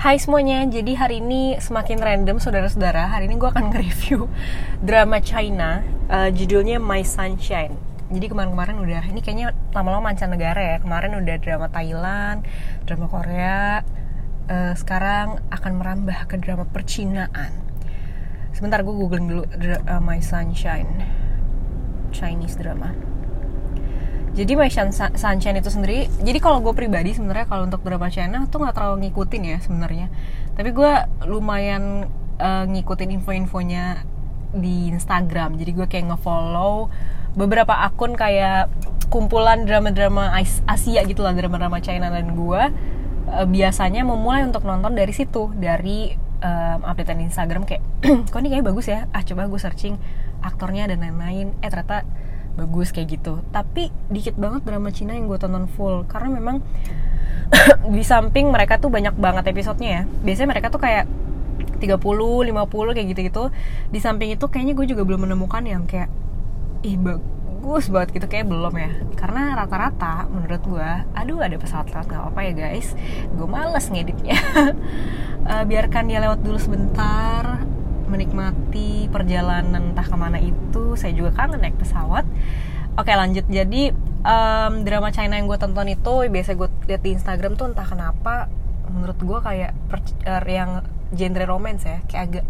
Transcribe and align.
Hai 0.00 0.16
semuanya, 0.16 0.64
jadi 0.64 0.96
hari 0.96 1.20
ini 1.20 1.60
semakin 1.60 2.00
random 2.00 2.40
saudara-saudara. 2.40 3.12
Hari 3.12 3.28
ini 3.28 3.36
gue 3.36 3.52
akan 3.52 3.68
nge-review 3.68 4.32
drama 4.80 5.20
China 5.20 5.84
uh, 6.08 6.32
Judulnya 6.32 6.80
My 6.80 7.04
Sunshine. 7.04 7.76
Jadi 8.08 8.32
kemarin-kemarin 8.32 8.80
udah, 8.80 9.04
ini 9.12 9.20
kayaknya 9.20 9.52
lama-lama 9.76 10.08
mancanegara 10.08 10.56
ya. 10.56 10.76
Kemarin 10.80 11.20
udah 11.20 11.36
drama 11.44 11.68
Thailand, 11.68 12.48
drama 12.88 13.12
Korea 13.12 13.84
uh, 14.48 14.72
Sekarang 14.72 15.44
akan 15.52 15.72
merambah 15.76 16.32
ke 16.32 16.40
drama 16.40 16.64
percinaan. 16.64 17.52
Sebentar 18.56 18.80
gue 18.80 18.96
googling 18.96 19.28
dulu 19.28 19.44
uh, 19.84 20.00
My 20.00 20.24
Sunshine 20.24 21.12
Chinese 22.08 22.56
drama 22.56 23.09
jadi 24.30 24.52
My 24.54 24.70
Sunshine 24.70 25.58
itu 25.58 25.70
sendiri 25.74 26.06
jadi 26.22 26.38
kalau 26.38 26.62
gue 26.62 26.70
pribadi 26.70 27.10
sebenarnya 27.10 27.50
kalau 27.50 27.66
untuk 27.66 27.82
drama 27.82 28.06
China 28.06 28.46
tuh 28.46 28.62
nggak 28.62 28.74
terlalu 28.78 29.08
ngikutin 29.08 29.42
ya 29.42 29.58
sebenarnya. 29.58 30.06
Tapi 30.54 30.70
gue 30.70 30.92
lumayan 31.26 32.06
uh, 32.38 32.64
ngikutin 32.70 33.10
info-infonya 33.20 34.06
di 34.54 34.90
Instagram. 34.94 35.58
Jadi 35.58 35.70
gue 35.74 35.86
kayak 35.90 36.14
ngefollow 36.14 36.90
beberapa 37.34 37.74
akun 37.82 38.14
kayak 38.14 38.70
kumpulan 39.10 39.66
drama-drama 39.66 40.30
Asia 40.66 41.02
gitu 41.02 41.26
lah 41.26 41.34
drama-drama 41.34 41.82
China 41.82 42.14
dan 42.14 42.34
gue 42.34 42.62
uh, 43.30 43.46
biasanya 43.46 44.06
memulai 44.06 44.46
untuk 44.46 44.62
nonton 44.62 44.94
dari 44.94 45.10
situ 45.10 45.50
dari 45.58 46.14
um, 46.42 46.78
updatean 46.86 47.22
Instagram 47.26 47.66
kayak 47.66 47.82
kok 48.30 48.38
ini 48.38 48.54
kayak 48.54 48.66
bagus 48.70 48.86
ya? 48.86 49.10
Ah 49.10 49.26
coba 49.26 49.50
gue 49.50 49.58
searching 49.58 49.98
aktornya 50.40 50.86
dan 50.86 51.02
lain-lain. 51.02 51.50
Eh 51.62 51.68
ternyata 51.70 52.06
bagus 52.60 52.92
kayak 52.92 53.20
gitu. 53.20 53.40
Tapi 53.50 53.88
dikit 54.12 54.36
banget 54.36 54.62
drama 54.68 54.92
Cina 54.92 55.16
yang 55.16 55.26
gue 55.26 55.40
tonton 55.40 55.64
full. 55.72 56.04
Karena 56.04 56.36
memang 56.36 56.60
di 57.94 58.02
samping 58.04 58.52
mereka 58.52 58.76
tuh 58.76 58.92
banyak 58.92 59.16
banget 59.16 59.48
episodenya 59.48 59.90
ya. 59.90 60.02
Biasanya 60.24 60.48
mereka 60.52 60.68
tuh 60.68 60.80
kayak 60.82 61.08
30, 61.80 61.96
50 61.96 62.96
kayak 62.96 63.06
gitu-gitu. 63.16 63.44
Di 63.88 63.98
samping 63.98 64.36
itu 64.36 64.44
kayaknya 64.46 64.74
gue 64.76 64.86
juga 64.92 65.02
belum 65.08 65.24
menemukan 65.24 65.64
yang 65.64 65.88
kayak 65.88 66.12
ih 66.84 67.00
bagus 67.00 67.88
banget 67.88 68.20
gitu. 68.20 68.26
Kayak 68.28 68.52
belum 68.52 68.74
ya. 68.76 68.90
Karena 69.16 69.56
rata-rata 69.56 70.28
menurut 70.28 70.60
gue 70.60 70.90
aduh 71.16 71.40
ada 71.40 71.56
pesawat 71.56 71.88
lewat 71.88 72.06
nggak 72.12 72.24
apa 72.36 72.40
ya 72.44 72.52
guys. 72.52 72.92
Gue 73.32 73.48
males 73.48 73.88
ngeditnya. 73.88 74.36
Uh, 75.48 75.64
biarkan 75.70 76.04
dia 76.12 76.20
lewat 76.20 76.44
dulu 76.44 76.60
sebentar 76.60 77.69
menikmati 78.10 79.06
perjalanan 79.08 79.94
entah 79.94 80.04
ke 80.04 80.16
mana 80.18 80.42
itu 80.42 80.98
saya 80.98 81.14
juga 81.14 81.30
kangen 81.38 81.62
naik 81.62 81.78
pesawat. 81.78 82.26
Oke 82.98 83.14
lanjut. 83.14 83.46
Jadi 83.46 83.94
um, 84.26 84.72
drama 84.82 85.14
China 85.14 85.38
yang 85.38 85.46
gue 85.46 85.56
tonton 85.56 85.88
itu 85.88 86.12
biasa 86.26 86.58
gue 86.58 86.68
lihat 86.90 87.02
di 87.06 87.10
Instagram 87.14 87.54
tuh 87.54 87.70
entah 87.70 87.86
kenapa 87.86 88.50
menurut 88.90 89.18
gue 89.22 89.38
kayak 89.38 89.72
per, 89.86 90.02
uh, 90.26 90.42
yang 90.44 90.82
genre 91.14 91.44
romance 91.46 91.86
ya 91.86 92.02
kayak 92.10 92.22
agak 92.26 92.44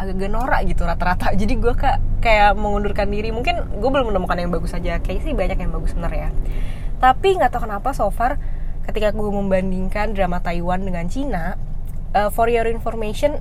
agak 0.00 0.30
norak 0.32 0.60
gitu 0.66 0.82
rata-rata. 0.88 1.30
Jadi 1.40 1.54
gue 1.60 1.74
kayak 1.76 2.00
kayak 2.24 2.56
mengundurkan 2.56 3.06
diri. 3.12 3.30
Mungkin 3.30 3.78
gue 3.78 3.90
belum 3.92 4.10
menemukan 4.10 4.40
yang 4.40 4.50
bagus 4.50 4.72
aja. 4.72 4.98
Kayak 4.98 5.28
sih 5.28 5.36
banyak 5.36 5.60
yang 5.60 5.70
bagus 5.70 5.92
bener 5.92 6.12
ya. 6.12 6.28
Tapi 6.98 7.36
nggak 7.36 7.52
tahu 7.52 7.68
kenapa 7.68 7.92
so 7.92 8.08
far 8.08 8.40
ketika 8.82 9.14
gue 9.14 9.30
membandingkan 9.30 10.10
drama 10.16 10.42
Taiwan 10.42 10.82
dengan 10.82 11.06
Cina 11.06 11.54
uh, 12.16 12.30
for 12.34 12.50
your 12.50 12.66
information 12.66 13.38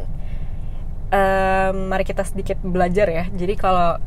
um, 1.12 1.92
mari 1.92 2.04
kita 2.08 2.23
sedikit 2.23 2.58
belajar 2.64 3.08
ya. 3.12 3.23
Jadi 3.30 3.54
kalau 3.59 4.00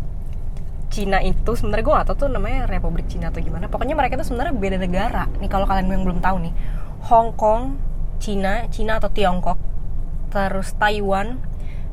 Cina 0.88 1.19
itu 1.20 1.58
sebenarnya 1.58 1.84
gue 1.84 1.94
gak 1.94 2.08
tuh 2.14 2.30
namanya 2.30 2.70
Republik 2.70 3.06
Cina 3.11 3.28
atau 3.28 3.42
gimana. 3.42 3.66
Pokoknya 3.69 3.94
mereka 3.94 4.16
itu 4.16 4.30
sebenarnya 4.30 4.55
beda 4.55 4.77
negara. 4.80 5.24
Nih 5.38 5.50
kalau 5.50 5.66
kalian 5.69 5.91
yang 5.91 6.05
belum 6.06 6.22
tahu 6.22 6.36
nih 6.48 6.55
Hong 7.11 7.36
Kong 7.36 7.77
Cina 8.22 8.70
Cina 8.70 9.02
atau 9.02 9.11
Tiongkok 9.12 9.58
terus 10.30 10.74
Taiwan 10.78 11.38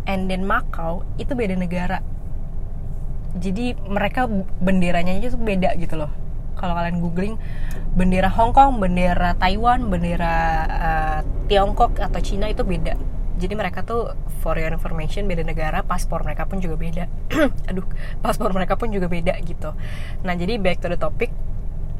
and 0.05 0.29
then 0.31 0.45
Macau 0.45 1.03
itu 1.17 1.33
beda 1.33 1.57
negara. 1.57 1.99
Jadi 3.31 3.73
mereka 3.87 4.27
benderanya 4.59 5.17
itu 5.17 5.33
beda 5.33 5.73
gitu 5.81 5.97
loh. 5.97 6.11
Kalau 6.59 6.77
kalian 6.77 7.01
googling 7.01 7.35
bendera 7.97 8.29
Hong 8.29 8.53
Kong, 8.53 8.77
bendera 8.77 9.33
Taiwan, 9.33 9.89
bendera 9.89 10.35
uh, 10.69 11.19
Tiongkok 11.49 11.97
atau 11.97 12.21
Cina 12.21 12.53
itu 12.53 12.61
beda 12.61 12.93
jadi 13.41 13.57
mereka 13.57 13.81
tuh 13.81 14.13
for 14.45 14.53
your 14.61 14.69
information 14.69 15.25
beda 15.25 15.41
negara 15.41 15.81
paspor 15.81 16.21
mereka 16.21 16.45
pun 16.45 16.61
juga 16.61 16.77
beda. 16.77 17.09
Aduh 17.73 17.85
paspor 18.21 18.53
mereka 18.53 18.77
pun 18.77 18.93
juga 18.93 19.09
beda 19.09 19.33
gitu. 19.41 19.73
Nah 20.21 20.33
jadi 20.37 20.61
back 20.61 20.85
to 20.85 20.93
the 20.93 20.99
topic. 21.01 21.33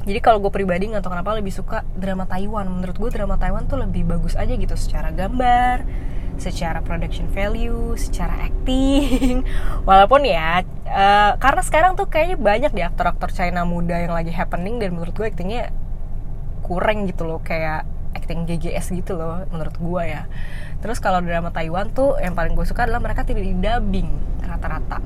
Jadi 0.02 0.18
kalau 0.18 0.38
gue 0.42 0.50
pribadi 0.54 0.90
nggak 0.90 1.02
tahu 1.02 1.14
kenapa 1.14 1.34
lebih 1.34 1.50
suka 1.50 1.82
drama 1.98 2.26
Taiwan. 2.30 2.70
Menurut 2.70 2.94
gue 2.94 3.10
drama 3.10 3.34
Taiwan 3.38 3.66
tuh 3.66 3.82
lebih 3.82 4.06
bagus 4.06 4.38
aja 4.38 4.54
gitu 4.54 4.78
secara 4.78 5.10
gambar 5.10 5.82
secara 6.40 6.80
production 6.80 7.28
value, 7.30 7.94
secara 7.94 8.48
acting. 8.48 9.44
Walaupun 9.88 10.24
ya, 10.24 10.64
uh, 10.88 11.36
karena 11.36 11.62
sekarang 11.62 11.92
tuh 11.94 12.08
kayaknya 12.08 12.36
banyak 12.40 12.72
di 12.72 12.82
aktor-aktor 12.82 13.30
China 13.30 13.68
muda 13.68 14.00
yang 14.00 14.10
lagi 14.10 14.32
happening 14.32 14.80
dan 14.80 14.96
menurut 14.96 15.12
gue 15.12 15.28
actingnya 15.28 15.70
kurang 16.64 17.04
gitu 17.10 17.26
loh, 17.26 17.42
kayak 17.42 17.84
acting 18.12 18.44
GGS 18.44 18.92
gitu 18.92 19.16
loh 19.16 19.44
menurut 19.50 19.74
gue 19.76 20.02
ya. 20.06 20.28
Terus 20.80 21.00
kalau 21.00 21.20
drama 21.24 21.50
Taiwan 21.50 21.90
tuh 21.92 22.16
yang 22.20 22.36
paling 22.36 22.52
gue 22.52 22.64
suka 22.64 22.86
adalah 22.86 23.00
mereka 23.00 23.24
tidak 23.26 23.44
didubbing 23.44 24.08
rata-rata. 24.44 24.98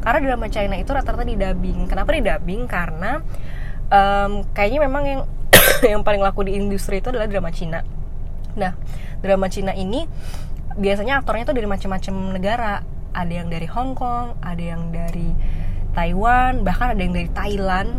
Karena 0.00 0.18
drama 0.22 0.46
China 0.48 0.74
itu 0.78 0.90
rata-rata 0.92 1.24
didubbing 1.26 1.90
kenapa 1.90 2.14
didubbing 2.14 2.70
karena 2.70 3.20
um, 3.90 4.46
kayaknya 4.54 4.80
memang 4.86 5.02
yang 5.04 5.20
yang 5.92 6.02
paling 6.06 6.22
laku 6.22 6.46
di 6.46 6.56
industri 6.56 7.02
itu 7.02 7.10
adalah 7.10 7.26
drama 7.28 7.50
Cina. 7.50 7.82
Nah 8.56 8.72
drama 9.20 9.46
Cina 9.50 9.72
ini 9.74 10.06
biasanya 10.76 11.24
aktornya 11.24 11.48
tuh 11.48 11.56
dari 11.56 11.68
macam-macam 11.68 12.14
negara. 12.36 12.74
Ada 13.16 13.32
yang 13.32 13.48
dari 13.48 13.64
Hong 13.64 13.96
Kong 13.96 14.36
ada 14.44 14.60
yang 14.60 14.92
dari 14.92 15.32
Taiwan 15.96 16.60
bahkan 16.60 16.92
ada 16.92 17.00
yang 17.00 17.16
dari 17.16 17.30
Thailand. 17.32 17.90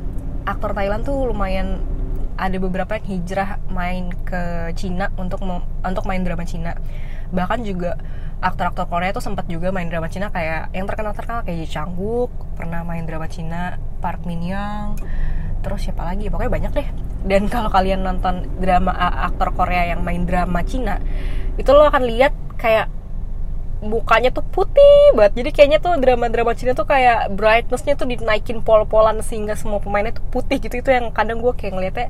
Aktor 0.47 0.71
Thailand 0.71 1.03
tuh 1.03 1.27
lumayan 1.27 1.96
ada 2.37 2.57
beberapa 2.61 3.01
yang 3.01 3.05
hijrah 3.17 3.57
main 3.73 4.13
ke 4.23 4.71
Cina 4.77 5.09
untuk 5.17 5.41
untuk 5.81 6.03
main 6.05 6.21
drama 6.21 6.45
Cina. 6.45 6.77
Bahkan 7.33 7.65
juga 7.65 7.97
aktor-aktor 8.37 8.85
Korea 8.85 9.09
tuh 9.09 9.25
sempat 9.25 9.49
juga 9.49 9.73
main 9.73 9.89
drama 9.89 10.05
Cina 10.07 10.29
kayak 10.29 10.69
yang 10.71 10.85
terkenal-terkenal 10.85 11.41
kayak 11.41 11.57
Ji 11.65 11.67
Chang 11.67 11.97
Wook 11.97 12.29
pernah 12.53 12.85
main 12.85 13.03
drama 13.09 13.25
Cina 13.25 13.81
Park 13.99 14.23
Min 14.29 14.45
Young 14.45 14.95
terus 15.65 15.83
siapa 15.89 16.05
lagi? 16.05 16.29
Pokoknya 16.29 16.53
banyak 16.53 16.71
deh. 16.77 16.87
Dan 17.25 17.49
kalau 17.53 17.73
kalian 17.73 18.05
nonton 18.05 18.45
drama 18.61 18.93
aktor 19.27 19.51
Korea 19.57 19.89
yang 19.89 20.05
main 20.05 20.23
drama 20.23 20.61
Cina 20.61 21.01
itu 21.57 21.69
lo 21.73 21.89
akan 21.89 22.05
lihat 22.05 22.31
kayak 22.61 22.96
mukanya 23.81 24.33
tuh 24.33 24.41
putih 24.41 25.13
banget. 25.13 25.43
Jadi 25.43 25.49
kayaknya 25.53 25.79
tuh 25.79 25.93
drama-drama 26.01 26.57
Cina 26.57 26.73
tuh 26.73 26.89
kayak 26.89 27.29
brightnessnya 27.33 27.93
tuh 27.93 28.09
dinaikin 28.09 28.65
pol-polan 28.65 29.21
sehingga 29.21 29.53
semua 29.53 29.77
pemainnya 29.77 30.17
tuh 30.17 30.25
putih 30.33 30.57
gitu. 30.57 30.81
Itu 30.81 30.89
yang 30.89 31.13
kadang 31.13 31.41
gue 31.45 31.53
kayak 31.53 31.73
ngeliatnya 31.77 32.07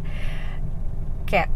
kayak 1.28 1.52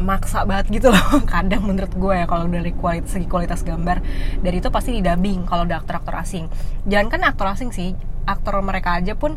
maksa 0.00 0.48
banget 0.48 0.80
gitu 0.80 0.88
loh. 0.88 1.20
Kadang 1.32 1.68
menurut 1.68 1.92
gue 1.92 2.14
ya 2.16 2.24
kalau 2.24 2.48
dari 2.48 2.72
kualitas 2.72 3.12
segi 3.12 3.28
kualitas 3.28 3.60
gambar 3.60 4.00
dari 4.40 4.56
itu 4.58 4.72
pasti 4.72 4.96
didubbing 4.96 5.44
kalau 5.44 5.68
ada 5.68 5.76
aktor-aktor 5.84 6.16
asing. 6.16 6.48
Jangan 6.88 7.06
kan 7.12 7.20
aktor 7.28 7.46
asing 7.52 7.70
sih 7.70 7.92
aktor 8.24 8.56
mereka 8.64 8.96
aja 8.96 9.12
pun 9.12 9.36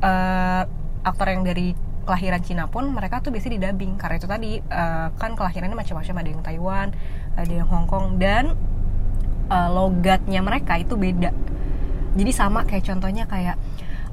uh, 0.00 0.62
aktor 1.04 1.28
yang 1.28 1.44
dari 1.44 1.76
kelahiran 2.08 2.40
Cina 2.40 2.64
pun 2.72 2.88
mereka 2.88 3.20
tuh 3.20 3.28
biasanya 3.36 3.60
didubbing. 3.60 4.00
Karena 4.00 4.16
itu 4.16 4.24
tadi 4.24 4.50
uh, 4.64 5.12
kan 5.12 5.36
kelahirannya 5.36 5.76
macam-macam 5.76 6.14
ada 6.24 6.28
yang 6.32 6.42
Taiwan 6.42 6.88
ada 7.36 7.52
yang 7.52 7.68
Hong 7.68 7.84
Kong 7.84 8.16
dan 8.16 8.56
uh, 9.48 9.68
logatnya 9.72 10.40
mereka 10.44 10.78
itu 10.78 10.94
beda 10.94 11.32
jadi 12.14 12.32
sama 12.32 12.64
kayak 12.64 12.88
contohnya 12.88 13.24
kayak 13.28 13.56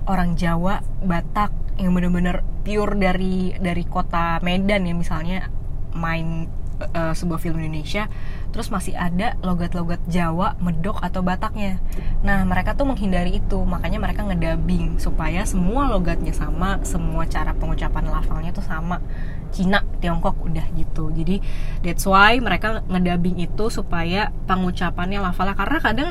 orang 0.09 0.35
Jawa 0.35 0.81
Batak 1.03 1.51
yang 1.79 1.91
bener-bener 1.91 2.43
pure 2.63 2.95
dari 2.95 3.51
dari 3.59 3.83
kota 3.83 4.39
Medan 4.41 4.87
ya 4.87 4.93
misalnya 4.95 5.51
main 5.95 6.47
uh, 6.79 7.13
sebuah 7.15 7.39
film 7.39 7.59
Indonesia 7.59 8.07
terus 8.51 8.71
masih 8.71 8.95
ada 8.95 9.35
logat-logat 9.43 9.99
Jawa, 10.07 10.55
Medok 10.63 11.03
atau 11.03 11.19
Bataknya. 11.19 11.75
Nah, 12.23 12.47
mereka 12.47 12.71
tuh 12.71 12.87
menghindari 12.87 13.43
itu, 13.43 13.59
makanya 13.67 13.99
mereka 13.99 14.23
ngedabing 14.23 14.95
supaya 14.95 15.43
semua 15.43 15.91
logatnya 15.91 16.31
sama, 16.31 16.79
semua 16.87 17.27
cara 17.27 17.51
pengucapan 17.51 18.07
lafalnya 18.07 18.55
tuh 18.55 18.63
sama. 18.63 19.03
Cina, 19.51 19.83
Tiongkok 20.05 20.37
udah 20.45 20.65
gitu. 20.77 21.09
Jadi 21.09 21.41
that's 21.81 22.05
why 22.05 22.37
mereka 22.37 22.85
ngedabing 22.85 23.41
itu 23.41 23.73
supaya 23.73 24.29
pengucapannya 24.45 25.17
lafalnya 25.17 25.57
karena 25.57 25.79
kadang 25.81 26.09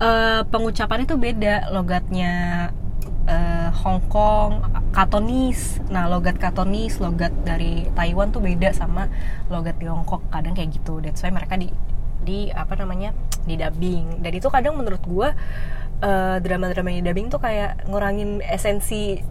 uh, 0.00 0.42
pengucapannya 0.48 1.04
tuh 1.04 1.20
beda 1.20 1.68
logatnya 1.76 2.32
uh, 3.28 3.68
Hong 3.84 4.00
Kong, 4.08 4.64
Katonis. 4.96 5.78
Nah, 5.92 6.08
logat 6.08 6.40
Katonis, 6.40 6.96
logat 6.98 7.30
dari 7.44 7.86
Taiwan 7.92 8.32
tuh 8.32 8.40
beda 8.40 8.72
sama 8.72 9.12
logat 9.52 9.76
Tiongkok. 9.76 10.24
Kadang 10.32 10.56
kayak 10.56 10.80
gitu. 10.80 11.04
That's 11.04 11.20
why 11.20 11.30
mereka 11.30 11.60
di 11.60 11.68
di 12.24 12.48
apa 12.50 12.74
namanya? 12.80 13.12
di 13.48 13.56
dubbing. 13.56 14.20
Dan 14.20 14.32
itu 14.36 14.48
kadang 14.52 14.76
menurut 14.76 15.00
gue 15.00 15.28
uh, 16.04 16.36
drama-drama 16.36 16.92
di 16.92 17.00
dubbing 17.00 17.32
tuh 17.32 17.40
kayak 17.40 17.88
ngurangin 17.88 18.44
esensi 18.44 19.24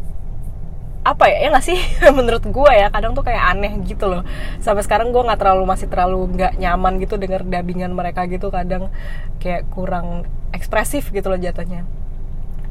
apa 1.07 1.31
ya 1.31 1.37
ya 1.43 1.47
nggak 1.55 1.65
sih? 1.65 1.79
Menurut 2.17 2.43
gue 2.43 2.71
ya 2.75 2.91
kadang 2.91 3.15
tuh 3.15 3.23
kayak 3.23 3.43
aneh 3.55 3.73
gitu 3.87 4.11
loh. 4.11 4.27
Sampai 4.59 4.83
sekarang 4.83 5.15
gue 5.15 5.23
nggak 5.23 5.39
terlalu 5.39 5.63
masih 5.63 5.87
terlalu 5.87 6.19
nggak 6.35 6.59
nyaman 6.59 6.99
gitu 6.99 7.15
denger 7.15 7.47
dubbingan 7.47 7.95
mereka 7.95 8.27
gitu 8.27 8.51
kadang 8.51 8.91
kayak 9.39 9.67
kurang 9.71 10.27
ekspresif 10.51 11.09
gitu 11.15 11.31
loh 11.31 11.39
jatuhnya. 11.39 11.87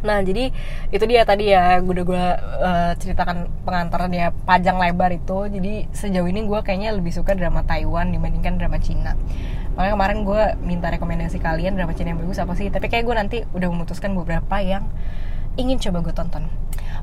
Nah 0.05 0.21
jadi 0.21 0.53
itu 0.93 1.05
dia 1.09 1.25
tadi 1.25 1.50
ya 1.50 1.81
udah 1.81 2.05
gue 2.05 2.25
uh, 2.62 2.93
ceritakan 3.00 3.49
pengantaran 3.65 4.12
ya 4.12 4.31
panjang 4.44 4.77
lebar 4.77 5.11
itu. 5.17 5.49
Jadi 5.49 5.88
sejauh 5.97 6.29
ini 6.29 6.44
gue 6.44 6.61
kayaknya 6.61 6.93
lebih 6.93 7.17
suka 7.17 7.33
drama 7.33 7.65
Taiwan 7.65 8.12
dibandingkan 8.12 8.61
drama 8.61 8.77
Cina. 8.79 9.17
Makanya 9.77 9.93
kemarin 9.97 10.19
gue 10.25 10.43
minta 10.65 10.88
rekomendasi 10.93 11.41
kalian 11.41 11.77
drama 11.77 11.93
Cina 11.97 12.12
yang 12.12 12.21
bagus 12.21 12.41
apa 12.41 12.53
sih? 12.56 12.69
Tapi 12.69 12.87
kayak 12.93 13.05
gue 13.05 13.17
nanti 13.17 13.38
udah 13.56 13.69
memutuskan 13.73 14.12
beberapa 14.12 14.61
yang 14.61 14.88
ingin 15.56 15.81
coba 15.81 16.05
gue 16.05 16.14
tonton 16.14 16.44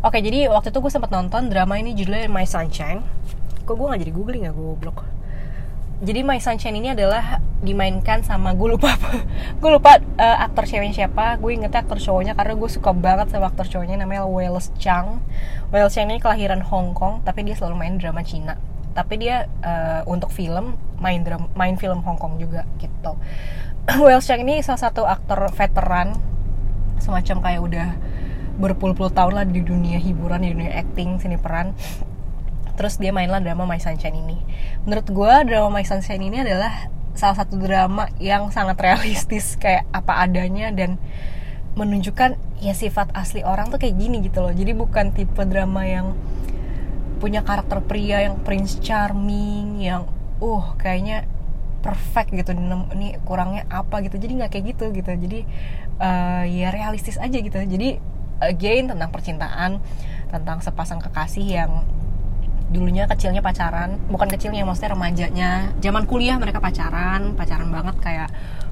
Oke, 0.03 0.19
jadi 0.19 0.51
waktu 0.51 0.75
itu 0.75 0.83
gue 0.83 0.91
sempat 0.91 1.15
nonton 1.15 1.47
drama 1.47 1.79
ini 1.79 1.95
judulnya 1.95 2.27
My 2.27 2.43
Sunshine. 2.43 2.99
Kok 3.63 3.71
gue 3.71 3.87
gak 3.87 4.01
jadi 4.03 4.11
googling 4.11 4.43
ya, 4.43 4.51
gue 4.51 4.75
blok. 4.75 5.07
Jadi 6.03 6.27
My 6.27 6.43
Sunshine 6.43 6.75
ini 6.75 6.91
adalah 6.91 7.39
dimainkan 7.63 8.19
sama 8.19 8.51
gue 8.51 8.75
lupa 8.75 8.99
apa. 8.99 9.23
gue 9.63 9.69
lupa 9.71 10.03
uh, 10.19 10.43
aktor 10.43 10.67
ceweknya 10.67 11.07
siapa. 11.07 11.39
Gue 11.39 11.55
ingetnya 11.55 11.87
aktor 11.87 12.03
cowoknya 12.03 12.35
karena 12.35 12.51
gue 12.59 12.67
suka 12.67 12.91
banget 12.91 13.31
sama 13.31 13.47
aktor 13.47 13.63
cowoknya 13.63 13.95
namanya 13.95 14.27
Wales 14.27 14.75
Chang. 14.75 15.23
Wales 15.71 15.95
Chang 15.95 16.11
ini 16.11 16.19
kelahiran 16.19 16.59
Hong 16.67 16.91
Kong, 16.91 17.23
tapi 17.23 17.47
dia 17.47 17.55
selalu 17.55 17.79
main 17.79 17.95
drama 17.95 18.27
Cina. 18.27 18.59
Tapi 18.91 19.23
dia 19.23 19.47
uh, 19.63 20.03
untuk 20.03 20.35
film 20.35 20.75
main 20.99 21.23
drama, 21.23 21.47
main 21.55 21.79
film 21.79 22.03
Hong 22.03 22.19
Kong 22.19 22.43
juga 22.43 22.67
gitu. 22.75 23.15
Wales 24.03 24.27
Chang 24.27 24.43
ini 24.43 24.59
salah 24.59 24.83
satu 24.83 25.07
aktor 25.07 25.47
veteran 25.55 26.11
semacam 26.99 27.39
kayak 27.39 27.61
udah 27.63 27.89
berpuluh-puluh 28.53 29.09
tahun 29.09 29.33
lah 29.33 29.45
di 29.49 29.65
dunia 29.65 29.97
hiburan 29.97 30.45
di 30.45 30.53
dunia 30.53 30.77
acting 30.77 31.17
seni 31.17 31.41
peran. 31.41 31.73
Terus 32.73 32.97
dia 32.97 33.13
mainlah 33.13 33.37
drama 33.37 33.69
My 33.69 33.77
Sunshine 33.77 34.17
ini. 34.17 34.37
Menurut 34.85 35.05
gue 35.05 35.33
drama 35.45 35.69
My 35.69 35.85
Sunshine 35.85 36.25
ini 36.25 36.41
adalah 36.41 36.89
salah 37.13 37.37
satu 37.37 37.61
drama 37.61 38.09
yang 38.17 38.49
sangat 38.49 38.81
realistis 38.81 39.53
kayak 39.61 39.85
apa 39.93 40.25
adanya 40.25 40.73
dan 40.73 40.97
menunjukkan 41.77 42.37
ya 42.61 42.73
sifat 42.73 43.13
asli 43.13 43.45
orang 43.45 43.69
tuh 43.69 43.77
kayak 43.77 43.97
gini 43.97 44.25
gitu 44.25 44.41
loh. 44.41 44.53
Jadi 44.53 44.73
bukan 44.73 45.13
tipe 45.13 45.41
drama 45.45 45.85
yang 45.85 46.17
punya 47.21 47.45
karakter 47.45 47.81
pria 47.85 48.25
yang 48.25 48.41
prince 48.41 48.81
charming 48.81 49.81
yang 49.81 50.09
uh 50.41 50.65
kayaknya 50.75 51.29
perfect 51.85 52.33
gitu 52.33 52.57
ini 52.57 53.21
kurangnya 53.21 53.69
apa 53.69 54.01
gitu. 54.01 54.17
Jadi 54.17 54.33
nggak 54.41 54.49
kayak 54.49 54.65
gitu 54.73 54.85
gitu. 54.97 55.11
Jadi 55.13 55.39
uh, 56.01 56.45
ya 56.49 56.73
realistis 56.73 57.21
aja 57.21 57.37
gitu. 57.37 57.57
Jadi 57.57 58.01
again 58.47 58.91
tentang 58.91 59.09
percintaan 59.09 59.79
tentang 60.33 60.59
sepasang 60.65 60.97
kekasih 60.97 61.45
yang 61.45 61.71
dulunya 62.73 63.05
kecilnya 63.05 63.45
pacaran 63.45 64.01
bukan 64.09 64.25
kecilnya 64.33 64.65
maksudnya 64.65 64.97
remajanya. 64.97 65.51
Zaman 65.77 66.09
kuliah 66.09 66.41
mereka 66.41 66.57
pacaran 66.57 67.37
pacaran 67.37 67.69
banget 67.69 67.95
kayak 68.01 68.29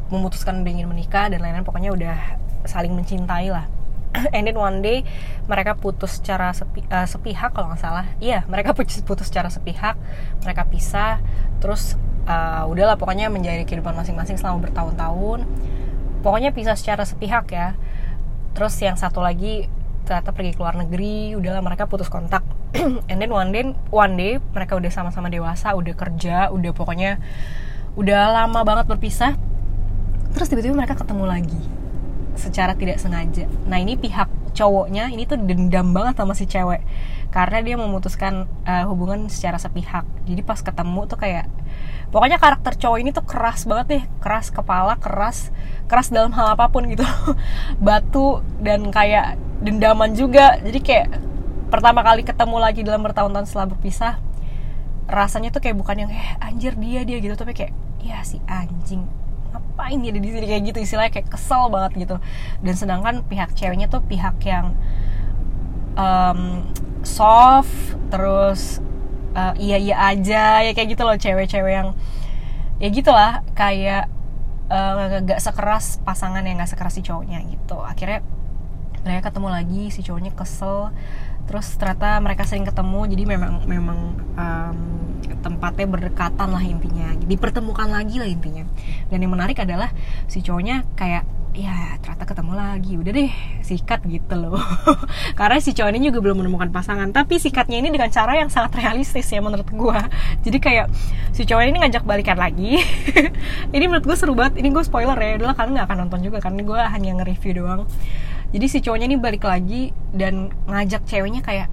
memutuskan 0.09 0.65
ingin 0.65 0.89
menikah 0.89 1.29
dan 1.29 1.39
lain-lain 1.39 1.63
pokoknya 1.63 1.93
udah 1.93 2.17
saling 2.65 2.91
mencintai 2.97 3.53
lah. 3.53 3.69
And 4.35 4.49
then 4.49 4.57
one 4.57 4.81
day 4.83 5.05
mereka 5.47 5.77
putus 5.77 6.19
secara 6.19 6.51
sepi, 6.51 6.83
uh, 6.89 7.05
sepihak 7.05 7.53
kalau 7.53 7.71
nggak 7.71 7.79
salah. 7.79 8.09
Iya 8.17 8.43
mereka 8.49 8.73
putus 8.73 8.99
putus 9.05 9.29
secara 9.29 9.53
sepihak 9.53 9.95
mereka 10.41 10.65
pisah 10.65 11.21
terus 11.61 11.93
uh, 12.25 12.65
udahlah 12.65 12.97
pokoknya 12.97 13.29
menjadi 13.29 13.63
kehidupan 13.69 13.93
masing-masing 13.93 14.41
selama 14.41 14.65
bertahun-tahun. 14.65 15.45
Pokoknya 16.25 16.53
pisah 16.53 16.73
secara 16.73 17.05
sepihak 17.05 17.53
ya 17.53 17.77
terus 18.51 18.75
yang 18.83 18.99
satu 18.99 19.23
lagi 19.23 19.67
ternyata 20.03 20.35
pergi 20.35 20.51
ke 20.57 20.59
luar 20.59 20.75
negeri 20.75 21.37
udahlah 21.39 21.63
mereka 21.63 21.87
putus 21.87 22.11
kontak. 22.11 22.43
And 23.09 23.17
then 23.19 23.31
one 23.31 23.55
day 23.55 23.63
one 23.91 24.19
day 24.19 24.43
mereka 24.51 24.75
udah 24.75 24.91
sama-sama 24.91 25.31
dewasa 25.31 25.71
udah 25.71 25.93
kerja 25.95 26.51
udah 26.51 26.71
pokoknya 26.75 27.21
udah 27.95 28.21
lama 28.43 28.61
banget 28.67 28.91
berpisah. 28.91 29.39
Terus 30.31 30.47
tiba-tiba 30.47 30.75
mereka 30.75 30.95
ketemu 30.95 31.27
lagi 31.27 31.61
secara 32.35 32.73
tidak 32.75 32.99
sengaja. 32.99 33.47
Nah 33.67 33.77
ini 33.79 33.99
pihak 33.99 34.27
cowoknya 34.51 35.11
ini 35.11 35.23
tuh 35.23 35.39
dendam 35.39 35.95
banget 35.95 36.19
sama 36.19 36.33
si 36.35 36.47
cewek. 36.47 36.83
Karena 37.31 37.63
dia 37.63 37.79
memutuskan 37.79 38.47
uh, 38.67 38.85
hubungan 38.91 39.31
secara 39.31 39.55
sepihak. 39.55 40.03
Jadi 40.27 40.41
pas 40.43 40.59
ketemu 40.59 41.07
tuh 41.07 41.15
kayak 41.15 41.47
pokoknya 42.11 42.37
karakter 42.37 42.75
cowok 42.75 42.97
ini 42.99 43.09
tuh 43.15 43.23
keras 43.23 43.63
banget 43.63 43.87
deh 43.87 44.03
keras 44.19 44.51
kepala 44.51 44.99
keras 44.99 45.49
keras 45.91 46.07
dalam 46.07 46.31
hal 46.31 46.55
apa 46.55 46.71
pun 46.71 46.87
gitu. 46.87 47.03
Batu 47.85 48.39
dan 48.63 48.87
kayak 48.91 49.35
dendaman 49.59 50.15
juga. 50.15 50.55
Jadi 50.63 50.79
kayak 50.79 51.07
pertama 51.67 51.99
kali 51.99 52.23
ketemu 52.23 52.57
lagi 52.59 52.81
dalam 52.87 53.03
bertahun-tahun 53.03 53.47
setelah 53.51 53.67
berpisah 53.75 54.15
rasanya 55.11 55.51
tuh 55.51 55.59
kayak 55.59 55.75
bukan 55.75 56.07
yang 56.07 56.11
eh 56.11 56.39
anjir 56.39 56.79
dia 56.79 57.03
dia 57.03 57.19
gitu. 57.19 57.35
Tapi 57.35 57.51
kayak 57.51 57.73
ya 57.99 58.23
si 58.23 58.39
anjing 58.47 59.03
ngapain 59.51 59.99
dia 59.99 60.15
di 60.15 60.23
sini? 60.23 60.47
Kayak 60.47 60.63
gitu 60.71 60.79
istilahnya 60.79 61.11
kayak 61.11 61.27
kesel 61.27 61.67
banget 61.67 62.07
gitu. 62.07 62.15
Dan 62.63 62.73
sedangkan 62.79 63.15
pihak 63.27 63.51
ceweknya 63.51 63.91
tuh 63.91 63.99
pihak 64.07 64.39
yang 64.47 64.71
um, 65.99 66.63
soft 67.03 67.99
terus 68.07 68.79
uh, 69.35 69.53
iya 69.59 69.77
iya 69.77 69.95
aja 70.11 70.63
ya 70.65 70.71
kayak 70.71 70.95
gitu 70.95 71.03
loh 71.03 71.17
cewek-cewek 71.17 71.73
yang 71.73 71.89
ya 72.81 72.87
gitulah 72.89 73.45
kayak 73.53 74.09
uh, 74.71 75.21
gak 75.21 75.41
sekeras 75.43 76.01
pasangan 76.01 76.41
yang 76.41 76.57
gak 76.57 76.71
sekeras 76.71 76.97
si 76.97 77.01
cowoknya 77.05 77.43
gitu. 77.45 77.77
Akhirnya 77.81 78.25
mereka 79.01 79.33
ketemu 79.33 79.49
lagi 79.49 79.83
si 79.89 80.01
cowoknya 80.05 80.31
kesel 80.37 80.93
terus 81.49 81.73
ternyata 81.73 82.21
mereka 82.21 82.45
sering 82.45 82.63
ketemu 82.63 83.09
jadi 83.11 83.23
memang 83.25 83.65
memang 83.65 83.99
um, 84.37 84.77
tempatnya 85.41 85.89
berdekatan 85.89 86.53
lah 86.53 86.61
intinya 86.61 87.17
dipertemukan 87.17 87.89
lagi 87.89 88.21
lah 88.21 88.29
intinya. 88.29 88.65
Dan 89.09 89.25
yang 89.25 89.33
menarik 89.33 89.57
adalah 89.59 89.89
si 90.29 90.39
cowoknya 90.45 90.85
kayak 90.95 91.25
ya 91.51 91.99
ternyata 91.99 92.23
ketemu 92.23 92.53
lagi. 92.55 92.93
Udah 92.95 93.11
deh 93.11 93.31
sikat 93.63 94.03
gitu 94.07 94.33
loh. 94.39 94.59
Karena 95.39 95.57
si 95.59 95.75
cowok 95.75 95.91
ini 95.91 96.07
juga 96.11 96.19
belum 96.23 96.43
menemukan 96.43 96.71
pasangan. 96.71 97.11
Tapi 97.11 97.37
sikatnya 97.37 97.79
ini 97.79 97.91
dengan 97.91 98.07
cara 98.07 98.39
yang 98.39 98.47
sangat 98.47 98.79
realistis 98.79 99.27
ya 99.27 99.43
menurut 99.43 99.67
gue 99.67 99.99
jadi 100.41 100.57
kayak 100.57 100.85
si 101.35 101.43
cowok 101.43 101.63
ini 101.67 101.77
ngajak 101.83 102.03
balikan 102.07 102.39
lagi. 102.39 102.79
Ini 103.75 103.87
menurut 103.87 104.05
gue 104.05 104.17
seru 104.19 104.35
banget. 104.35 104.59
Ini 104.59 104.69
gue 104.69 104.83
spoiler 104.83 105.15
ya. 105.15 105.39
Adalah 105.39 105.55
kalian 105.55 105.73
nggak 105.79 105.87
akan 105.87 105.97
nonton 106.05 106.19
juga 106.21 106.37
karena 106.43 106.61
gue 106.61 106.79
hanya 106.79 107.11
nge-review 107.21 107.51
doang. 107.63 107.81
Jadi 108.51 108.65
si 108.67 108.77
cowoknya 108.83 109.07
ini 109.07 109.17
balik 109.17 109.47
lagi 109.47 109.95
dan 110.11 110.51
ngajak 110.67 111.07
ceweknya 111.07 111.39
kayak 111.39 111.71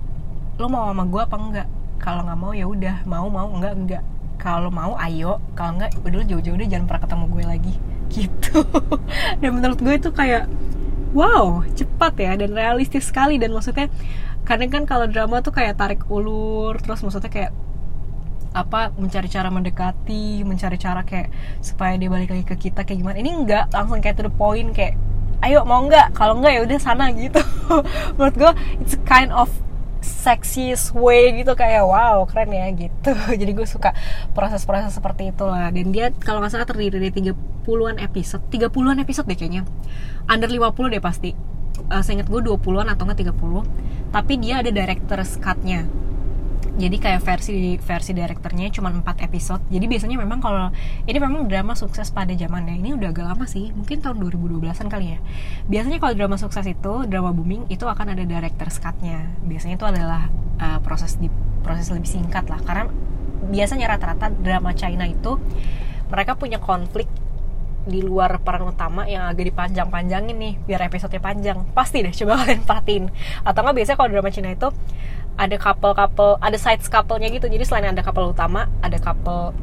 lo 0.62 0.70
mau 0.70 0.86
sama 0.90 1.04
gue 1.06 1.22
apa 1.22 1.36
enggak? 1.36 1.68
Kalau 1.98 2.22
nggak 2.22 2.38
mau 2.38 2.52
ya 2.54 2.66
udah. 2.70 2.96
Mau 3.04 3.26
mau 3.28 3.48
enggak 3.50 3.74
enggak. 3.74 4.02
Kalau 4.38 4.70
mau 4.70 4.94
ayo. 5.02 5.42
Kalau 5.58 5.76
enggak 5.76 5.90
udah 6.06 6.24
jauh-jauh 6.24 6.56
deh. 6.56 6.68
Jangan 6.70 6.86
pernah 6.86 7.02
ketemu 7.04 7.24
gue 7.28 7.44
lagi 7.44 7.74
gitu. 8.10 8.64
Dan 9.40 9.60
menurut 9.60 9.78
gue 9.80 9.94
itu 9.96 10.10
kayak 10.10 10.48
wow 11.16 11.64
cepat 11.72 12.12
ya 12.20 12.32
dan 12.36 12.52
realistis 12.52 13.08
sekali. 13.08 13.40
Dan 13.40 13.54
maksudnya 13.54 13.88
kadang 14.44 14.72
kan 14.72 14.82
kalau 14.88 15.06
drama 15.08 15.44
tuh 15.44 15.52
kayak 15.52 15.76
tarik 15.76 16.08
ulur 16.08 16.76
terus 16.80 17.04
maksudnya 17.04 17.28
kayak 17.28 17.52
apa 18.56 18.90
mencari 18.96 19.28
cara 19.28 19.52
mendekati 19.52 20.40
mencari 20.40 20.80
cara 20.80 21.04
kayak 21.04 21.28
supaya 21.60 22.00
dia 22.00 22.08
balik 22.08 22.32
lagi 22.32 22.44
ke 22.48 22.56
kita 22.68 22.82
kayak 22.84 22.98
gimana. 23.04 23.16
Ini 23.20 23.30
enggak 23.44 23.64
langsung 23.70 24.00
kayak 24.00 24.16
to 24.18 24.24
the 24.24 24.32
point 24.32 24.72
kayak 24.72 24.96
ayo 25.44 25.62
mau 25.68 25.84
enggak? 25.84 26.10
Kalau 26.16 26.40
enggak 26.40 26.52
ya 26.56 26.60
udah 26.64 26.78
sana 26.80 27.12
gitu. 27.20 27.40
Menurut 28.16 28.34
gue 28.36 28.52
it's 28.80 28.96
kind 29.04 29.30
of 29.30 29.52
sexiest 30.08 30.96
way 30.96 31.44
gitu 31.44 31.52
kayak 31.52 31.84
wow 31.84 32.24
keren 32.24 32.50
ya 32.50 32.66
gitu. 32.72 33.12
Jadi 33.40 33.52
gue 33.52 33.68
suka 33.68 33.92
proses-proses 34.32 34.96
seperti 34.96 35.30
itulah. 35.30 35.68
Dan 35.68 35.92
dia 35.92 36.10
kalau 36.24 36.40
nggak 36.40 36.52
salah 36.56 36.66
terdiri 36.66 36.96
dari 36.96 37.12
30-an 37.12 38.00
episode. 38.00 38.42
30-an 38.48 38.98
episode 39.04 39.28
deh 39.28 39.36
kayaknya. 39.36 39.62
Under 40.26 40.48
50 40.48 40.94
deh 40.96 41.02
pasti. 41.04 41.30
Uh, 41.88 42.02
seingat 42.02 42.26
gue 42.26 42.42
20-an 42.42 42.90
atau 42.90 43.06
enggak 43.06 43.22
30 43.30 44.08
tapi 44.08 44.40
dia 44.40 44.64
ada 44.64 44.70
director 44.72 45.20
cut-nya 45.38 45.84
jadi 46.78 46.96
kayak 46.98 47.20
versi 47.26 47.74
versi 47.78 48.14
direkturnya 48.14 48.70
cuma 48.70 48.94
4 48.94 49.02
episode. 49.26 49.62
Jadi 49.66 49.84
biasanya 49.90 50.16
memang 50.18 50.38
kalau 50.38 50.70
ini 51.10 51.18
memang 51.18 51.50
drama 51.50 51.74
sukses 51.74 52.14
pada 52.14 52.30
zamannya. 52.34 52.78
Ini 52.78 52.94
udah 52.94 53.10
agak 53.10 53.26
lama 53.34 53.44
sih 53.50 53.74
mungkin 53.74 53.98
tahun 53.98 54.22
2012an 54.22 54.86
kali 54.86 55.16
ya. 55.16 55.18
Biasanya 55.66 55.98
kalau 55.98 56.14
drama 56.14 56.36
sukses 56.38 56.62
itu 56.70 56.92
drama 57.10 57.34
booming 57.34 57.66
itu 57.66 57.82
akan 57.82 58.14
ada 58.14 58.22
director 58.22 58.70
cutnya. 58.70 59.26
Biasanya 59.42 59.74
itu 59.74 59.86
adalah 59.86 60.30
uh, 60.62 60.78
proses 60.82 61.18
di 61.18 61.26
proses 61.66 61.90
lebih 61.90 62.06
singkat 62.06 62.46
lah. 62.46 62.62
Karena 62.62 62.86
biasanya 63.48 63.98
rata-rata 63.98 64.30
drama 64.30 64.70
China 64.74 65.06
itu 65.06 65.34
mereka 66.08 66.38
punya 66.38 66.62
konflik 66.62 67.10
di 67.88 68.04
luar 68.04 68.36
peran 68.44 68.68
utama 68.68 69.08
yang 69.08 69.24
agak 69.24 69.48
dipanjang-panjangin 69.48 70.36
nih 70.36 70.54
biar 70.62 70.86
episodenya 70.86 71.24
panjang. 71.24 71.58
Pasti 71.72 72.04
deh 72.04 72.12
coba 72.12 72.44
kalian 72.44 72.62
perhatiin. 72.62 73.04
Atau 73.42 73.60
nggak 73.64 73.74
biasanya 73.82 73.96
kalau 73.96 74.10
drama 74.12 74.30
Cina 74.30 74.52
itu 74.52 74.68
ada 75.38 75.56
couple-couple 75.56 76.42
ada 76.42 76.58
side 76.58 76.82
couple-nya 76.82 77.30
gitu. 77.30 77.46
Jadi 77.46 77.64
selain 77.64 77.86
ada 77.94 78.02
couple 78.02 78.34
utama 78.34 78.66
ada 78.82 78.98
couple 78.98 79.54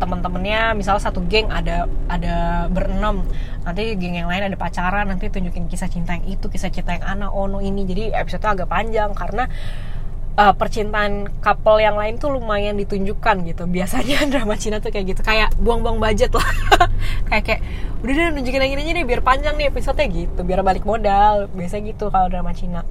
temen-temennya. 0.00 0.72
Misalnya 0.72 1.02
satu 1.04 1.20
geng 1.28 1.52
ada 1.52 1.84
ada 2.08 2.66
berenam. 2.72 3.28
Nanti 3.62 3.94
geng 4.00 4.16
yang 4.16 4.32
lain 4.32 4.48
ada 4.48 4.56
pacaran 4.56 5.12
nanti 5.12 5.28
tunjukin 5.28 5.68
kisah 5.68 5.92
cinta 5.92 6.16
yang 6.16 6.24
itu 6.24 6.48
kisah 6.48 6.72
cinta 6.72 6.96
yang 6.96 7.04
anak 7.04 7.30
ono 7.30 7.60
ini. 7.60 7.84
Jadi 7.84 8.16
episode 8.16 8.42
agak 8.48 8.72
panjang 8.72 9.12
karena 9.12 9.44
uh, 10.40 10.56
percintaan 10.56 11.28
couple 11.44 11.84
yang 11.84 12.00
lain 12.00 12.16
tuh 12.16 12.32
lumayan 12.32 12.80
ditunjukkan 12.80 13.44
gitu. 13.44 13.68
Biasanya 13.68 14.24
drama 14.32 14.56
Cina 14.56 14.80
tuh 14.80 14.88
kayak 14.88 15.12
gitu. 15.14 15.20
Kayak 15.20 15.52
buang-buang 15.60 16.00
budget 16.00 16.32
lah. 16.32 16.48
Kayak 17.30 17.44
kayak 17.46 17.60
udah 18.02 18.12
deh 18.12 18.26
nunjukin 18.34 18.60
yang 18.60 18.72
ini 18.74 18.82
aja 18.82 18.92
deh 18.98 19.06
biar 19.06 19.22
panjang 19.22 19.54
nih 19.54 19.70
episode 19.70 20.02
gitu. 20.10 20.40
Biar 20.42 20.66
balik 20.66 20.82
modal. 20.82 21.46
Biasa 21.52 21.78
gitu 21.84 22.10
kalau 22.10 22.26
drama 22.26 22.50
Cina 22.56 22.82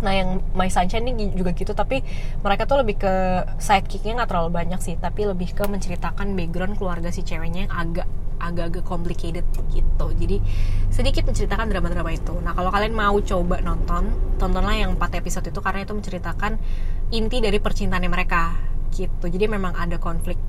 nah 0.00 0.12
yang 0.16 0.40
My 0.56 0.68
Sunshine 0.72 1.12
ini 1.12 1.32
juga 1.36 1.52
gitu 1.52 1.76
tapi 1.76 2.00
mereka 2.40 2.64
tuh 2.64 2.80
lebih 2.80 3.00
ke 3.00 3.14
sidekicknya 3.60 4.24
nggak 4.24 4.30
terlalu 4.32 4.50
banyak 4.52 4.80
sih 4.80 4.96
tapi 4.96 5.28
lebih 5.28 5.52
ke 5.52 5.64
menceritakan 5.68 6.32
background 6.36 6.80
keluarga 6.80 7.12
si 7.12 7.20
ceweknya 7.24 7.68
yang 7.68 7.72
agak 7.72 8.08
agak-agak 8.40 8.84
complicated 8.88 9.44
gitu. 9.70 10.06
Jadi 10.16 10.40
sedikit 10.88 11.28
menceritakan 11.28 11.68
drama-drama 11.68 12.10
itu. 12.10 12.32
Nah 12.40 12.56
kalau 12.56 12.72
kalian 12.72 12.96
mau 12.96 13.14
coba 13.20 13.60
nonton 13.60 14.10
tontonlah 14.40 14.74
yang 14.80 14.96
4 14.96 15.20
episode 15.20 15.52
itu 15.52 15.60
karena 15.60 15.84
itu 15.84 15.92
menceritakan 15.92 16.56
inti 17.12 17.38
dari 17.44 17.60
percintaannya 17.60 18.10
mereka 18.10 18.56
gitu. 18.96 19.28
Jadi 19.28 19.44
memang 19.46 19.76
ada 19.76 20.00
konflik 20.00 20.40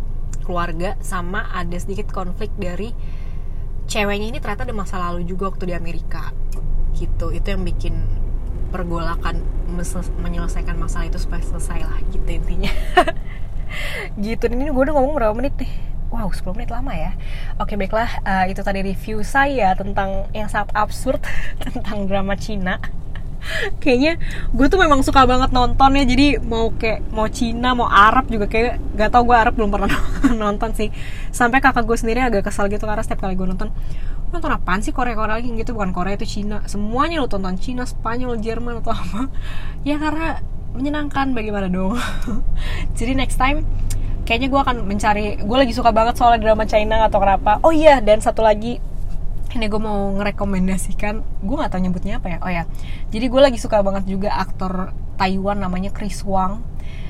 keluarga 0.41 0.97
sama 1.03 1.51
ada 1.51 1.75
sedikit 1.77 2.09
konflik 2.09 2.49
dari 2.55 2.95
ceweknya 3.85 4.27
ini 4.33 4.39
ternyata 4.39 4.65
ada 4.65 4.73
masa 4.73 4.95
lalu 4.97 5.27
juga 5.27 5.51
waktu 5.51 5.69
di 5.69 5.75
Amerika 5.75 6.31
gitu. 6.95 7.29
Itu 7.35 7.47
yang 7.53 7.67
bikin 7.67 8.20
pergolakan 8.71 9.43
menyelesaikan 10.19 10.75
masalah 10.79 11.07
itu 11.07 11.19
supaya 11.19 11.43
selesai 11.43 11.79
lah 11.83 11.99
gitu 12.11 12.27
intinya 12.27 12.71
gitu 14.25 14.51
ini 14.51 14.71
gue 14.71 14.83
udah 14.83 14.95
ngomong 14.95 15.13
berapa 15.15 15.35
menit 15.35 15.55
nih 15.59 15.71
Wow, 16.11 16.27
10 16.27 16.59
menit 16.59 16.67
lama 16.67 16.91
ya. 16.91 17.15
Oke, 17.55 17.79
baiklah. 17.79 18.19
Uh, 18.27 18.43
itu 18.51 18.59
tadi 18.59 18.83
review 18.83 19.23
saya 19.23 19.71
tentang 19.79 20.27
yang 20.35 20.51
sangat 20.51 20.75
absurd 20.75 21.23
tentang 21.63 22.03
drama 22.03 22.35
Cina. 22.35 22.83
Kayaknya 23.81 24.19
gue 24.51 24.67
tuh 24.67 24.75
memang 24.75 25.07
suka 25.07 25.23
banget 25.23 25.55
nonton 25.55 25.95
ya. 25.95 26.03
Jadi 26.03 26.35
mau 26.43 26.67
kayak 26.75 27.15
mau 27.15 27.31
Cina, 27.31 27.71
mau 27.71 27.87
Arab 27.87 28.27
juga 28.27 28.51
kayak 28.51 28.99
gak 28.99 29.15
tau 29.15 29.23
gue 29.23 29.31
Arab 29.39 29.55
belum 29.55 29.71
pernah 29.71 29.87
nonton 30.43 30.75
sih. 30.75 30.91
Sampai 31.31 31.63
kakak 31.63 31.87
gue 31.87 31.95
sendiri 31.95 32.19
agak 32.19 32.43
kesal 32.51 32.67
gitu 32.67 32.83
karena 32.83 33.07
setiap 33.07 33.23
kali 33.23 33.39
gue 33.39 33.47
nonton 33.47 33.71
nonton 34.31 34.51
apaan 34.51 34.79
sih 34.79 34.95
Korea-Korea 34.95 35.37
lagi? 35.37 35.51
Gitu 35.51 35.75
bukan 35.75 35.91
Korea 35.91 36.15
itu 36.15 36.25
Cina. 36.25 36.63
Semuanya 36.65 37.19
lo 37.19 37.27
tonton. 37.27 37.59
Cina 37.59 37.83
Spanyol 37.83 38.39
Jerman 38.39 38.79
atau 38.79 38.95
apa. 38.95 39.27
Ya 39.87 39.97
karena 39.97 40.39
menyenangkan. 40.73 41.35
Bagaimana 41.35 41.67
dong? 41.67 41.99
Jadi 42.97 43.13
next 43.17 43.35
time 43.35 43.67
kayaknya 44.23 44.47
gue 44.53 44.61
akan 44.61 44.85
mencari 44.85 45.41
gue 45.41 45.57
lagi 45.57 45.73
suka 45.73 45.89
banget 45.89 46.15
soal 46.15 46.37
drama 46.39 46.63
China 46.63 47.09
atau 47.09 47.19
kenapa. 47.19 47.59
Oh 47.65 47.73
iya 47.73 47.99
dan 47.99 48.21
satu 48.21 48.45
lagi 48.45 48.79
ini 49.51 49.65
gue 49.67 49.81
mau 49.81 50.13
ngerekomendasikan. 50.15 51.43
Gue 51.43 51.55
nggak 51.57 51.71
tahu 51.75 51.81
nyebutnya 51.83 52.21
apa 52.21 52.27
ya. 52.29 52.37
Oh 52.45 52.51
ya 52.51 52.63
jadi 53.09 53.25
gue 53.27 53.41
lagi 53.41 53.57
suka 53.59 53.81
banget 53.83 54.07
juga 54.07 54.31
aktor 54.37 54.95
Taiwan 55.17 55.59
namanya 55.59 55.91
Chris 55.91 56.21
Wang. 56.23 56.63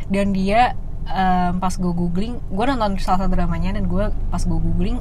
Dan 0.07 0.31
dia 0.31 0.75
um, 1.07 1.59
pas 1.59 1.73
gue 1.75 1.93
googling 1.93 2.39
gue 2.39 2.65
nonton 2.65 2.97
salah 3.01 3.25
satu 3.25 3.35
dramanya 3.35 3.75
dan 3.77 3.85
gue 3.87 4.09
pas 4.31 4.41
gue 4.41 4.59
googling 4.59 4.99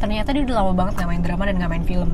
ternyata 0.00 0.32
dia 0.32 0.42
udah 0.42 0.56
lama 0.64 0.72
banget 0.72 0.98
gak 0.98 1.08
main 1.08 1.22
drama 1.22 1.44
dan 1.46 1.60
gak 1.60 1.70
main 1.70 1.84
film. 1.84 2.10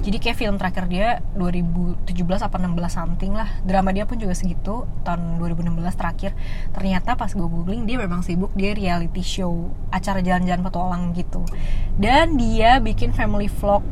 Jadi 0.00 0.16
kayak 0.16 0.36
film 0.40 0.56
terakhir 0.56 0.88
dia 0.88 1.20
2017 1.36 2.08
apa 2.40 2.56
16 2.56 2.72
something 2.88 3.32
lah. 3.36 3.52
Drama 3.68 3.92
dia 3.92 4.08
pun 4.08 4.16
juga 4.16 4.32
segitu 4.32 4.88
tahun 5.04 5.36
2016 5.36 5.76
terakhir. 5.92 6.32
Ternyata 6.72 7.20
pas 7.20 7.28
gue 7.28 7.44
googling 7.44 7.84
dia 7.84 8.00
memang 8.00 8.24
sibuk 8.24 8.48
dia 8.56 8.72
reality 8.72 9.20
show 9.20 9.68
acara 9.92 10.24
jalan-jalan 10.24 10.64
petualang 10.64 11.02
gitu. 11.12 11.44
Dan 12.00 12.40
dia 12.40 12.80
bikin 12.80 13.12
family 13.12 13.52
vlog 13.52 13.84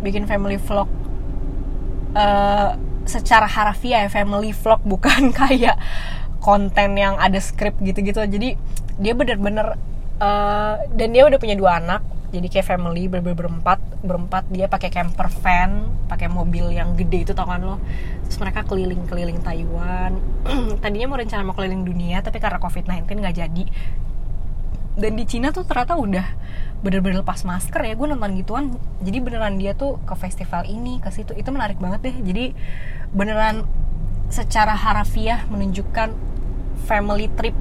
bikin 0.00 0.24
family 0.24 0.56
vlog 0.56 0.88
uh, 2.16 2.72
secara 3.04 3.44
harafiah 3.44 4.08
ya 4.08 4.08
family 4.08 4.56
vlog 4.56 4.80
bukan 4.88 5.28
kayak 5.44 5.76
konten 6.40 6.96
yang 6.96 7.20
ada 7.20 7.36
skrip 7.36 7.76
gitu-gitu. 7.84 8.24
Jadi 8.24 8.56
dia 8.96 9.12
bener-bener 9.12 9.76
uh, 10.24 10.80
dan 10.96 11.08
dia 11.12 11.28
udah 11.28 11.36
punya 11.36 11.52
dua 11.52 11.84
anak 11.84 12.00
jadi 12.30 12.46
kayak 12.46 12.66
family 12.66 13.10
ber 13.10 13.26
berempat 13.26 13.82
berempat 14.06 14.46
dia 14.54 14.70
pakai 14.70 14.86
camper 14.86 15.26
van 15.42 15.90
pakai 16.06 16.30
mobil 16.30 16.70
yang 16.70 16.94
gede 16.94 17.26
itu 17.26 17.32
tau 17.34 17.46
kan 17.46 17.58
lo? 17.58 17.82
Terus 18.26 18.38
mereka 18.38 18.62
keliling-keliling 18.62 19.42
Taiwan. 19.42 20.14
Tadinya 20.82 21.10
mau 21.10 21.18
rencana 21.18 21.42
mau 21.42 21.54
keliling 21.58 21.82
dunia 21.82 22.22
tapi 22.22 22.38
karena 22.38 22.62
covid-19 22.62 23.02
nggak 23.18 23.36
jadi. 23.36 23.64
Dan 24.94 25.12
di 25.18 25.24
Cina 25.26 25.50
tuh 25.50 25.66
ternyata 25.66 25.98
udah 25.98 26.26
bener-bener 26.80 27.20
lepas 27.20 27.42
masker 27.42 27.82
ya 27.82 27.94
gue 27.98 28.06
nonton 28.06 28.30
gituan. 28.38 28.64
Jadi 29.02 29.18
beneran 29.18 29.58
dia 29.58 29.74
tuh 29.74 29.98
ke 30.06 30.14
festival 30.14 30.70
ini 30.70 31.02
ke 31.02 31.10
situ. 31.10 31.34
Itu 31.34 31.50
menarik 31.50 31.82
banget 31.82 32.10
deh. 32.10 32.16
Jadi 32.22 32.54
beneran 33.10 33.66
secara 34.30 34.78
harafiah 34.78 35.50
menunjukkan 35.50 36.14
family 36.86 37.26
trip. 37.34 37.58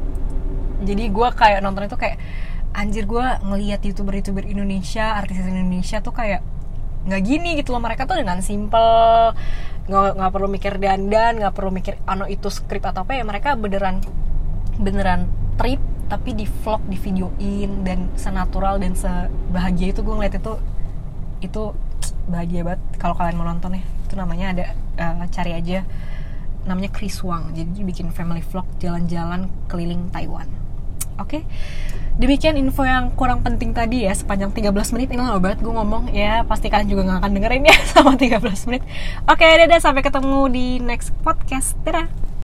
Jadi 0.85 1.09
gue 1.09 1.27
kayak 1.33 1.65
nonton 1.65 1.89
itu 1.89 1.97
kayak 1.97 2.21
anjir 2.79 3.03
gue 3.03 3.27
ngelihat 3.43 3.83
youtuber-youtuber 3.83 4.47
Indonesia 4.47 5.19
artis 5.19 5.43
Indonesia 5.43 5.99
tuh 5.99 6.15
kayak 6.15 6.39
nggak 7.03 7.21
gini 7.27 7.59
gitu 7.59 7.75
loh. 7.75 7.83
Mereka 7.83 8.07
tuh 8.07 8.15
dengan 8.15 8.39
simple 8.39 9.35
nggak 9.89 10.15
nggak 10.15 10.31
perlu 10.31 10.47
mikir 10.47 10.73
dandan 10.79 11.41
nggak 11.41 11.53
perlu 11.57 11.73
mikir 11.73 11.97
ano 12.05 12.29
itu 12.29 12.47
skrip 12.47 12.85
atau 12.85 13.01
apa 13.01 13.17
ya 13.17 13.25
mereka 13.25 13.57
beneran 13.57 13.97
beneran 14.77 15.25
trip 15.57 15.81
tapi 16.05 16.37
di 16.37 16.45
vlog 16.45 16.81
di 16.85 16.97
videoin 16.97 17.81
dan 17.81 18.13
senatural 18.13 18.77
dan 18.77 18.93
sebahagia 18.93 19.93
itu 19.93 20.01
gue 20.05 20.13
ngeliat 20.13 20.37
itu 20.37 20.53
itu 21.41 21.73
bahagia 22.29 22.61
banget 22.61 22.81
kalau 23.01 23.17
kalian 23.17 23.35
mau 23.37 23.47
nonton 23.49 23.77
ya. 23.77 23.83
Itu 24.05 24.13
namanya 24.17 24.45
ada 24.53 24.65
uh, 25.01 25.25
cari 25.29 25.57
aja 25.57 25.85
namanya 26.65 26.93
Chris 26.93 27.21
Wang. 27.25 27.53
Jadi 27.57 27.81
bikin 27.81 28.13
family 28.13 28.45
vlog 28.45 28.65
jalan-jalan 28.77 29.49
keliling 29.65 30.09
Taiwan. 30.13 30.49
Oke, 31.19 31.41
okay? 31.41 31.43
Demikian 32.19 32.59
info 32.59 32.83
yang 32.83 33.15
kurang 33.15 33.39
penting 33.39 33.71
tadi 33.71 34.03
ya 34.03 34.11
sepanjang 34.11 34.51
13 34.51 34.75
menit 34.91 35.07
ini 35.15 35.23
lama 35.23 35.39
banget 35.39 35.63
gue 35.63 35.71
ngomong 35.71 36.11
ya 36.11 36.43
pasti 36.43 36.67
kalian 36.67 36.91
juga 36.91 37.01
gak 37.07 37.23
akan 37.23 37.31
dengerin 37.39 37.63
ya 37.63 37.75
sama 37.95 38.19
13 38.19 38.67
menit. 38.67 38.83
Oke, 39.25 39.47
dadah 39.47 39.79
sampai 39.79 40.03
ketemu 40.03 40.39
di 40.51 40.65
next 40.83 41.15
podcast. 41.23 41.79
Dadah. 41.87 42.29